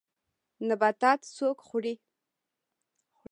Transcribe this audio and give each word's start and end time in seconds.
نباتات 0.67 1.19
څوک 1.37 1.57
خوري 1.67 1.93